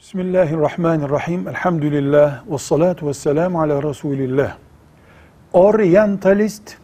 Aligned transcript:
Bismillahirrahmanirrahim. 0.00 1.48
Elhamdülillah. 1.48 2.50
Ve 2.50 2.58
salatu 2.58 3.06
ve 3.06 3.14
selamu 3.14 3.60
ala 3.60 3.82
Resulillah. 3.82 4.56
Orientalist, 5.52 6.76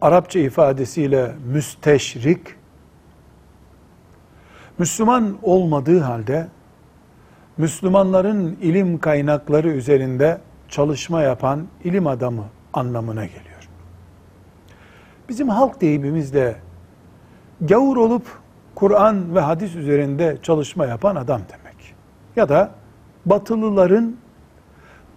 Arapça 0.00 0.38
ifadesiyle 0.38 1.34
müsteşrik, 1.52 2.40
Müslüman 4.78 5.38
olmadığı 5.42 6.00
halde, 6.00 6.48
Müslümanların 7.56 8.58
ilim 8.62 8.98
kaynakları 8.98 9.68
üzerinde 9.68 10.40
çalışma 10.68 11.22
yapan 11.22 11.66
ilim 11.84 12.06
adamı 12.06 12.44
anlamına 12.72 13.24
geliyor. 13.24 13.68
Bizim 15.28 15.48
halk 15.48 15.80
deyimimizde 15.80 16.56
gavur 17.60 17.96
olup 17.96 18.43
Kur'an 18.74 19.34
ve 19.34 19.40
hadis 19.40 19.74
üzerinde 19.74 20.38
çalışma 20.42 20.86
yapan 20.86 21.16
adam 21.16 21.40
demek. 21.52 21.94
Ya 22.36 22.48
da 22.48 22.70
batılıların 23.26 24.16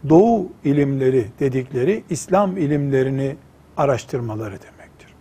doğu 0.09 0.52
ilimleri 0.63 1.27
dedikleri 1.39 2.03
İslam 2.09 2.57
ilimlerini 2.57 3.35
araştırmaları 3.77 4.52
demektir. 4.52 5.13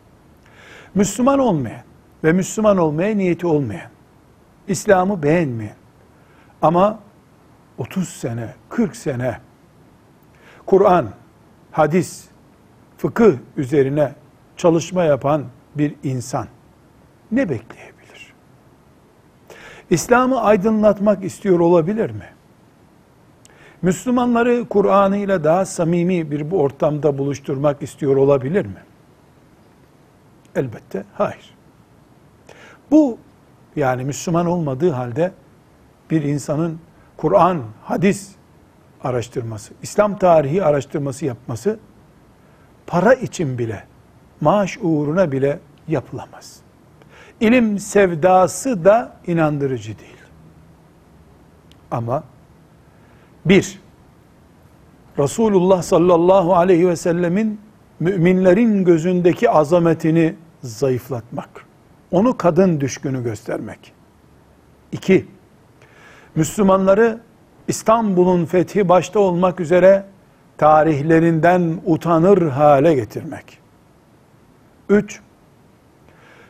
Müslüman 0.95 1.38
olmayan 1.38 1.82
ve 2.24 2.32
Müslüman 2.32 2.76
olmaya 2.76 3.16
niyeti 3.16 3.46
olmayan, 3.46 3.90
İslam'ı 4.68 5.23
beğenmeyen 5.23 5.76
ama 6.62 6.98
30 7.78 8.09
sene, 8.09 8.54
40 8.68 8.96
sene 8.96 9.38
Kur'an, 10.66 11.10
hadis, 11.73 12.24
fıkıh 12.98 13.32
üzerine 13.56 14.12
çalışma 14.56 15.04
yapan 15.04 15.45
bir 15.74 15.95
insan 16.02 16.46
ne 17.32 17.48
bekleyebilir? 17.48 17.96
İslam'ı 19.90 20.40
aydınlatmak 20.42 21.24
istiyor 21.24 21.60
olabilir 21.60 22.10
mi? 22.10 22.29
Müslümanları 23.82 24.65
Kur'an'ı 24.68 25.16
ile 25.16 25.45
daha 25.45 25.65
samimi 25.65 26.30
bir 26.30 26.51
bu 26.51 26.60
ortamda 26.60 27.18
buluşturmak 27.18 27.82
istiyor 27.82 28.16
olabilir 28.16 28.66
mi? 28.66 28.82
Elbette 30.54 31.04
hayır. 31.15 31.54
Bu 32.90 33.18
yani 33.76 34.04
Müslüman 34.04 34.46
olmadığı 34.46 34.90
halde 34.90 35.32
bir 36.10 36.23
insanın 36.23 36.78
Kur'an, 37.16 37.62
hadis 37.84 38.30
araştırması, 39.04 39.74
İslam 39.82 40.18
tarihi 40.18 40.65
araştırması 40.65 41.24
yapması 41.24 41.78
para 42.87 43.15
için 43.15 43.59
bile, 43.59 43.84
maaş 44.40 44.78
uğruna 44.82 45.32
bile 45.32 45.59
yapılamaz. 45.88 46.65
İlim 47.40 47.79
sevdası 47.79 48.84
da 48.84 49.16
inandırıcı 49.26 49.98
değil. 49.98 50.16
Ama 51.90 52.24
bir, 53.45 53.80
Resulullah 55.18 55.82
sallallahu 55.82 56.56
aleyhi 56.56 56.88
ve 56.88 56.96
sellemin 56.96 57.60
müminlerin 58.01 58.84
gözündeki 58.84 59.51
azametini 59.51 60.34
zayıflatmak. 60.62 61.66
Onu 62.10 62.37
kadın 62.37 62.80
düşkünü 62.80 63.24
göstermek. 63.24 63.93
İki, 64.93 65.26
Müslümanları 66.34 67.21
İstanbul'un 67.69 68.44
fethi 68.44 68.88
başta 68.88 69.21
olmak 69.21 69.60
üzere 69.60 70.04
tarihlerinden 70.59 71.81
utanır 71.84 72.48
hale 72.50 72.94
getirmek. 72.94 73.59
Üç, 74.88 75.21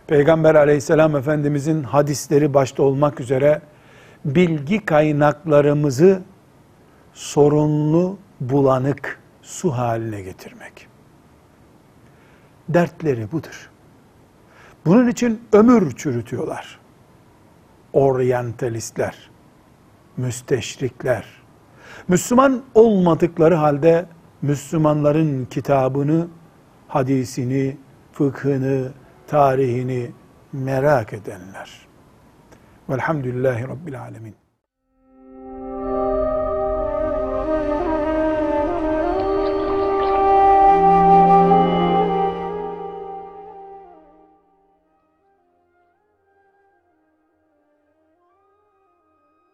Peygamber 0.07 0.55
aleyhisselam 0.55 1.17
efendimizin 1.17 1.83
hadisleri 1.83 2.55
başta 2.55 2.83
olmak 2.83 3.21
üzere 3.21 3.63
bilgi 4.25 4.85
kaynaklarımızı 4.85 6.23
sorunlu, 7.15 8.19
bulanık 8.41 9.21
su 9.43 9.71
haline 9.71 10.23
getirmek. 10.23 10.89
Dertleri 12.69 13.33
budur. 13.33 13.71
Bunun 14.87 15.09
için 15.09 15.43
ömür 15.53 15.97
çürütüyorlar. 15.97 16.79
Oryantalistler, 17.93 19.31
müsteşrikler, 20.17 21.25
Müslüman 22.09 22.63
olmadıkları 22.75 23.55
halde 23.55 24.07
Müslümanların 24.43 25.45
kitabını, 25.45 26.29
hadisini, 26.89 27.77
fıkhını, 28.13 28.93
tarihini 29.29 30.11
merak 30.53 31.13
edenler. 31.13 31.87
Velhamdülillahi 32.91 33.69
Rabbil 33.69 34.01
Alemin. 34.01 34.35